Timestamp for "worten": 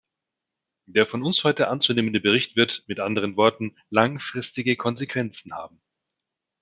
3.37-3.77